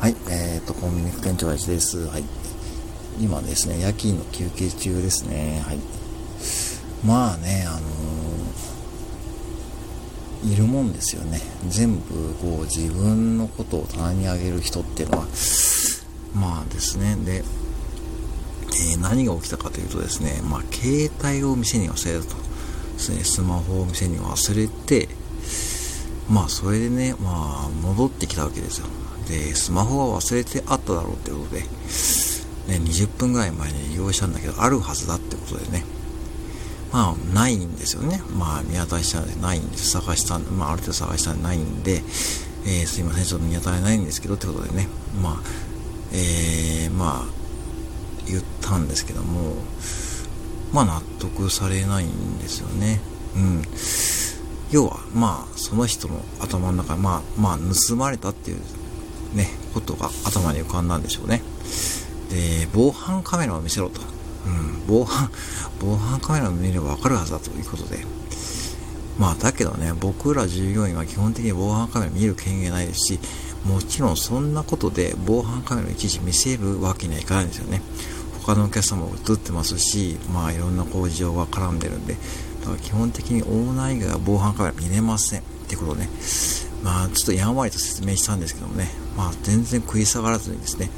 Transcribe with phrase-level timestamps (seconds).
[0.00, 2.06] はい、えっ、ー、と、コンビニ副店長はです。
[2.06, 2.24] はい。
[3.20, 5.62] 今ですね、夜勤の休憩中ですね。
[5.62, 5.78] はい。
[7.04, 11.42] まあね、あのー、いるもんですよね。
[11.68, 15.26] 全部、こう、自分のことを棚にあげる人っていうのは、
[16.34, 17.16] まあですね。
[17.16, 17.44] で、
[18.92, 22.36] えー、何が起きたかというとですね、まあ、携帯を店に忘れたと。
[22.94, 25.10] ですね、スマホを店に忘れて、
[26.30, 28.86] まあ、それでね、まあ、戻ってきたわけですよ。
[29.30, 31.66] で、スマホは忘れてあっただろうってことで、ね、
[32.68, 35.84] 20分ぐらい前に利用したんだけど、あるはずだってことでね、
[36.92, 38.20] まあ、ないんですよね。
[38.36, 39.90] まあ、見当たりしたんでないんです。
[39.90, 42.02] 探したんで、まあ、ある程度探したんでないんで、
[42.66, 44.88] えー、すいません、ちょっと見当たりないんですけどってことでね、
[45.22, 45.42] まあ、
[46.12, 47.40] えー、まあ、
[48.26, 49.54] 言ったんですけども、
[50.72, 53.00] まあ、納得されないんですよね。
[53.36, 53.62] うん。
[54.72, 57.58] 要は、まあ、その人の頭の中まあ、まあ、
[57.88, 58.60] 盗まれたっていう
[59.34, 61.42] ね、ことが頭に浮かんだんでしょうね。
[62.30, 64.00] で、防犯カメラを見せろと。
[64.46, 65.30] うん、防犯、
[65.80, 68.04] 防犯カメラを見ればわかるはずだということで。
[69.18, 73.20] まあ、だけどね、僕ら従業員は基本的に防犯カメラ見る権限ないですし、
[73.66, 77.82] もちろんそんなことで防犯カメラをいちいち見せるわけにはいかないんですよね。
[78.46, 82.16] 他のお客様も映ってますし、まあいろんな工事情が絡んでるんで、
[82.60, 85.40] だから基本的にオーナー以外は防犯カメラ見れません。
[85.40, 86.08] ってことね、
[86.82, 90.88] まあちょっとやんわりと説明したんですけどもね、まあ、全然食い下がらずにですね、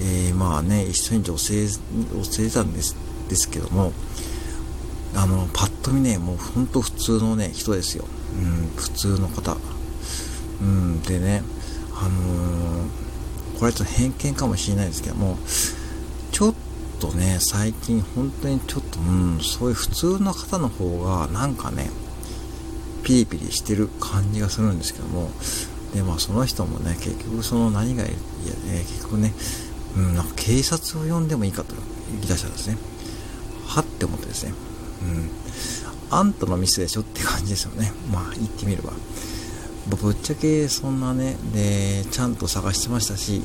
[0.00, 2.94] えー、まあね、一緒に女性を連れたんです
[3.28, 3.92] ですけども、
[5.16, 8.04] あの、パッと見ね、もうほんと普通のね、人ですよ。
[8.38, 9.56] うん、普通の方。
[10.60, 11.42] うん、でね、
[11.96, 15.36] あのー、これちょっと偏見かもしれないですけども、
[16.30, 16.54] ちょっ
[17.00, 21.90] とね、最近本当にちょっと、うん、そういう普通の方の方が、なんかね、
[23.02, 25.32] ピリピリしてる感じがするんですけども、
[25.94, 28.12] で、まあその人もね、結局その何がいや、
[28.68, 29.32] えー、結局ね、
[29.96, 31.74] うん、なんか警察を呼んでもいいかと
[32.12, 32.76] 言い出したんですね。
[33.66, 34.52] はって思ってですね。
[35.02, 35.30] うん。
[36.10, 37.92] あんたのミスでしょって感じですよね。
[38.12, 38.92] まあ言ってみれば。
[39.88, 43.42] ぶっちゃけそんなね、で、ちゃんと探してましたし、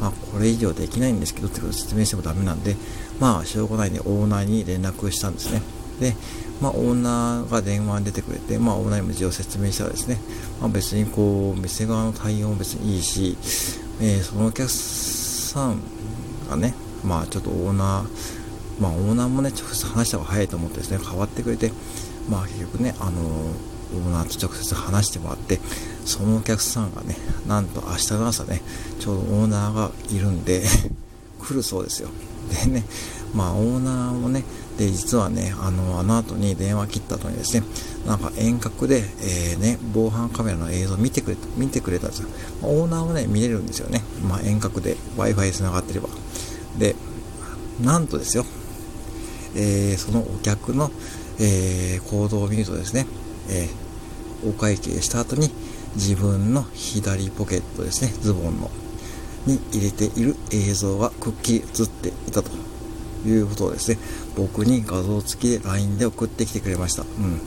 [0.00, 2.76] まあこれ以上できないんですけどってことを説明してもダメなんで、
[3.20, 5.62] まあしょうがないんでオーナーに連絡したんですね。
[6.00, 6.14] で、
[6.60, 10.18] まあ、オーナーが電話に出てくれて、まあ、オーナーにも事情を説明したらですね、
[10.60, 13.36] まあ、別にこう、店側の対応も別にいいし、
[14.00, 15.80] えー、そのお客さん
[16.48, 16.74] がね、
[17.04, 21.72] まあ、ちょっとオーナー、まあ、オーナーもね、直接話した方が早いと思ってですね、変わってくれて、
[22.28, 23.20] まあ、結局ね、あの
[23.92, 25.60] オーナーと直接話してもらって、
[26.04, 27.16] そのお客さんがね、
[27.46, 28.62] なんと明日の朝ね、
[28.98, 30.62] ちょうどオーナーがいるんで
[31.40, 32.08] 来るそうですよ。
[32.64, 32.84] でね、
[33.34, 34.44] まあ、オーナーもね、
[34.78, 37.66] で、実はね、あの、あの後に電話切った後にですね、
[38.06, 42.28] なんか遠隔で、えー、ね、防犯カメラの映像見てくれ、見てくれたんですよ。
[42.62, 44.02] オーナーはね、見れるんですよね。
[44.26, 46.08] まあ、遠隔で Wi-Fi 繋がってれば。
[46.78, 46.94] で、
[47.82, 48.44] なんとですよ、
[49.56, 50.90] えー、そのお客の、
[51.40, 53.06] えー、行動を見るとですね、
[53.48, 55.50] えー、お会計した後に
[55.96, 58.70] 自分の左ポケットですね、ズボンの、
[59.46, 62.50] に入れている映像がくっきり映っていたと
[63.28, 63.98] いうことをですね、
[64.36, 67.02] 僕に画像付きで LINE で送ってきてくれました。
[67.02, 67.40] うん。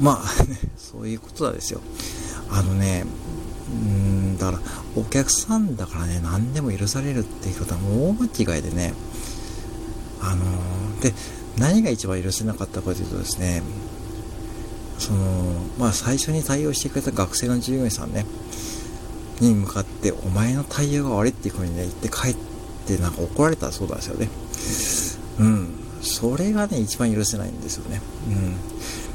[0.00, 0.30] まあ、
[0.76, 1.80] そういうことなんですよ。
[2.50, 3.04] あのね、
[3.70, 4.60] うん、だから、
[4.96, 8.94] お客さんだからね、何でも許されるっていうことはもう大間違いでね、
[10.20, 11.14] あのー、で、
[11.58, 13.62] 何が一番許せなかったかというとですね、
[14.98, 15.18] その、
[15.78, 18.24] まあ最初に対応してくれた学生の従業員さんね、
[19.40, 22.57] に向かって、お前の対応が悪いっていう風にね、言って帰って
[22.96, 24.28] なんか怒られたそうなんですよね。
[25.40, 25.74] うん。
[26.00, 28.00] それがね、一番許せないんですよね。
[28.28, 28.56] うん。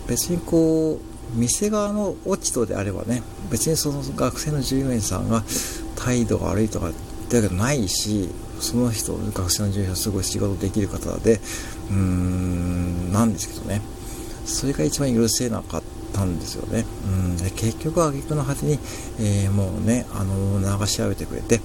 [0.08, 5.44] 別にこう、店側の落ち度であればね、別にその学生の従業員さんが
[5.96, 6.94] 態度が悪いとかっ
[7.30, 8.30] てわけないし、
[8.60, 11.40] その人、学生の従業員はすごい仕事できる方で、
[11.90, 13.82] うーん、なんですけどね。
[14.46, 15.84] それが一番許せなかっ
[16.14, 16.86] たんですよね。
[17.06, 18.80] うん、で結局、挙句の果てに、
[19.20, 21.62] えー、もうね、あの、オーナーが調べてくれて、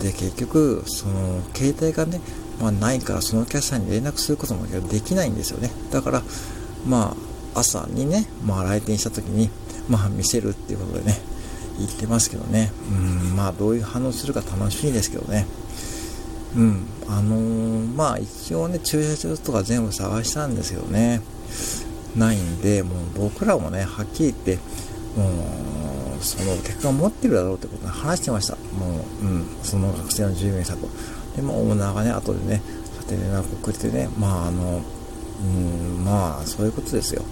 [0.00, 2.20] で、結局、その、携帯がね、
[2.60, 5.70] まあ、ないからそのお客さんに連絡することもできないんですよね。
[5.90, 6.22] だから、
[6.86, 7.16] ま
[7.54, 9.50] あ、朝にね、まあ、来店した時に、
[9.88, 11.18] まあ、見せるっていうことでね、
[11.78, 12.72] 言ってますけどね。
[12.90, 12.94] う
[13.32, 15.46] ん、まあ、どういう反応するか楽しみですけどね。
[16.56, 21.20] うん、あのー、まあ、一応ね、駐車場とか全部探したんですけどね。
[22.16, 24.58] ないんで、もう僕らもね、はっきり言って、
[25.16, 28.54] もう、その客が持ってるだろうってことで話してました。
[28.56, 30.88] もう、うん、その学生の従業員さんと。
[31.36, 32.62] で、まあ、オーナーがね、後でね、
[32.96, 34.82] 勝手に連絡をくれてね、まあ、あの、
[35.42, 37.22] うん、まあ、そういうことですよ。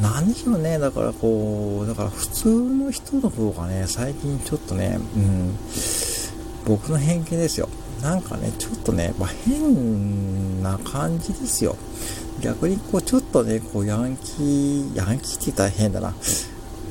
[0.00, 5.56] なんでしょうね、だからこう、だから普通の人の方がね、最近ちょっとね、うん、
[6.66, 7.68] 僕の偏見ですよ。
[8.02, 11.76] なんかね、ちょっとね、まあ、変な感じですよ。
[12.40, 16.14] 逆にこう、ちょっとね、こう、ヤンキー、ヤンキーって言ったら変だな。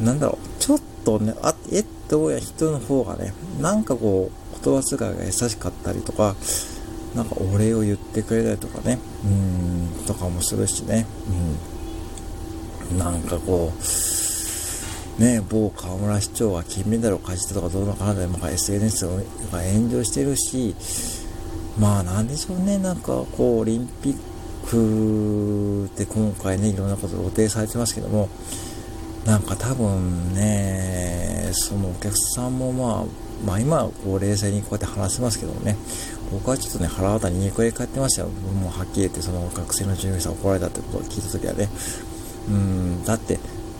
[0.02, 6.36] なんだろう、ちょっとね、あ、えっと、や人の方がね、なんかこう、言葉遣いが優しかったりとか、
[7.14, 9.28] なんかお礼を言ってくれたりとかね、う
[10.02, 11.06] ん、とかもするしね、
[12.90, 13.72] うん、なんかこ
[15.20, 19.12] う、ね、某河村市長は金メダルを勝ちたとかどうのかなで、まあ、SNS が
[19.62, 20.76] 炎上してるし、
[21.78, 24.18] まあなんでしょうね、なんかこう、オリンピッ
[24.68, 28.30] クで今回ね、いろんなこと露呈されてますけども、
[29.26, 33.06] なんか多分ね、そのお客さんもまあ、
[33.46, 35.76] まあ今はこう冷静にこうやって話せますけどもね、
[36.32, 38.28] 僕はちょっとね、腹渡りに2個で帰ってましたよ。
[38.28, 41.70] もうはっきり言ってその学生の従業員さん怒られたってことを聞いたときはね。
[42.48, 43.40] うん、だって、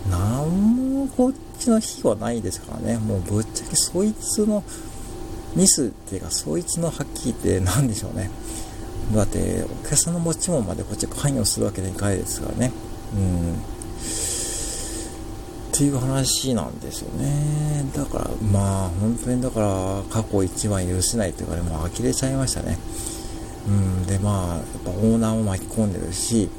[0.10, 2.98] なんもこっちの非はないですからね。
[2.98, 4.64] もうぶっちゃけそいつの
[5.56, 8.32] ミスっていうか、そいつのはっきり言って何でしょうね。
[9.14, 12.72] だって、お客さんの持ち物までこっち関与するわけにいかないですからね。
[13.16, 13.56] うん。
[15.76, 17.84] っていう話なんですよね。
[17.94, 22.78] だから、まあ、本当にだから、過去一番許せないというかね、もう呆れちゃいましたね。
[23.68, 26.50] うん、で、まあ、やっぱオーナーも巻き込んでるし、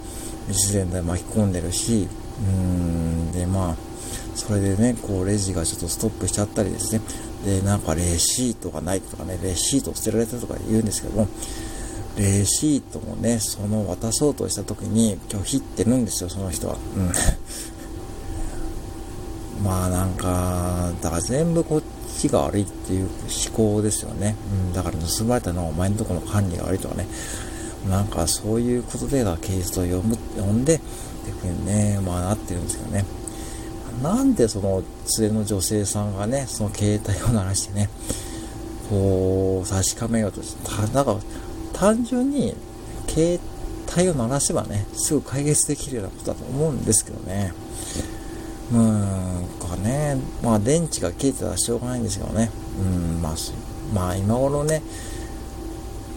[0.49, 2.09] 自然体巻き込んでるし、
[2.41, 3.77] うん、で、まあ、
[4.35, 7.01] それでね、こう、レジがちょっとストップしちゃったりですね。
[7.47, 11.29] で、なんかレシートがないとかね、レシート捨てられたとか言うんですけども、
[12.19, 16.77] レシートもね、その渡そうとした時に拒否ってるんですよ、その人は。
[16.97, 17.13] うん。
[19.67, 21.83] まあなんか、だから全部こっ
[22.19, 23.09] ちが悪いっていう
[23.49, 24.37] 思考ですよね。
[24.53, 27.07] うん、だから盗まれたのはお前のところの管理が悪いとかね。
[27.89, 33.05] なんかそういうことでがケースを読む、読んで、っていうふうにね、まあなってるんですけどね。
[34.03, 34.83] なんでその
[35.19, 37.89] 連れの女性さんがね、その携帯を鳴らしてね、
[38.89, 41.17] こう、確かめようとして、た、なんか、
[41.73, 42.55] 単純に、
[43.09, 43.41] 携
[43.97, 47.53] 帯を鳴らせばね、すぐ解決できるようなことだと思うんですけどね。
[48.73, 52.51] うーん、かね、まあ電池が切れてたらしょうがないんですけどね。
[52.79, 53.35] うん、まあ、
[53.95, 54.83] まあ今頃ね、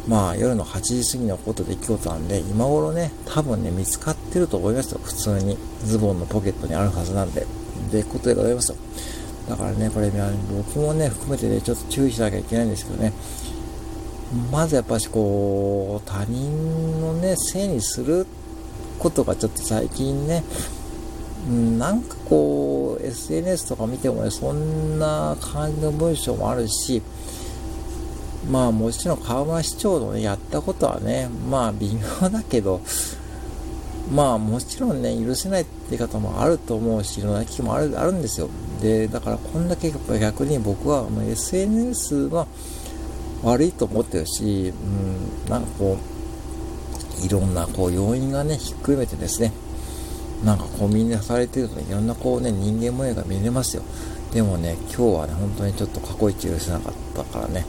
[0.08, 5.00] まあ夜の8時過ぎのこと出来事なんで、今頃ね、多分ね、見つかってると思いますよ。
[5.04, 5.58] 普通に。
[5.86, 7.46] ズボンのポケットにあるはずなんで。
[7.92, 8.76] で、ことでございますよ。
[9.48, 10.12] だからね、これ、
[10.56, 13.14] 僕もね、含めてね、ちょっと注意しなきゃいけないんですけどね。
[14.52, 18.28] まずやっぱしこう、他人のね、せいにする
[19.00, 20.44] ことがちょっと最近ね、
[21.50, 27.02] なんかこう、SNS とか見てもね、そんな感じの文章もあるし、
[28.50, 32.82] まあもちろん河村市長のね、やったことはね、まあ微妙だけど、
[34.14, 38.50] まあもちろんね、許せないって方もあると思うし、いろんな危機もあるあるんですよ。
[38.82, 42.48] で、だからこんだけ逆に僕は SNS は
[43.44, 44.72] 悪いと思ってるし、
[45.46, 45.98] うん、なんかこ
[47.24, 49.52] う、いろんなこう要因がね、ひっくるめてですね、
[50.44, 53.84] なんかこうみんなされてるとね、いろんなこうね、人間模様が見れますよ。
[54.34, 57.66] でもね、今日はね、本当にちょっと過去一許せなかったからね、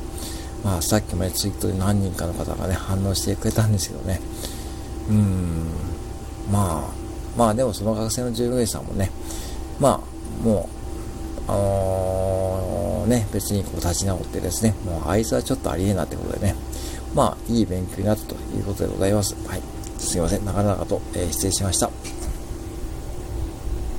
[0.62, 4.20] まあさっきもね、ツイートで何人かの方がね、反応してくれたんですけどね、
[5.08, 5.67] うーん、
[6.52, 6.94] まあ、
[7.37, 9.11] まあでもその学生の従業員さんもね、
[9.78, 10.69] まあ、も
[11.49, 16.54] う、あのー、ね、別にこう立ち直ってですね、もうあいつはちょっとありえなってことでね、
[17.14, 19.35] まあ、いい勉強になったということでございます。
[19.49, 19.62] はい。
[19.99, 20.44] すいません。
[20.44, 22.19] 長々と、えー、失礼しました。